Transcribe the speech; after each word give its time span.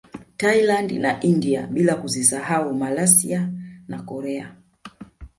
Thailand 0.37 0.91
na 0.91 1.19
India 1.21 1.67
bila 1.67 1.95
kuzisahau 1.95 2.73
Malaysia 2.73 3.51
na 3.87 4.01
Korea 4.01 4.55